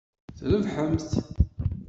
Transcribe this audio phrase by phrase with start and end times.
[0.37, 1.11] Trebḥemt!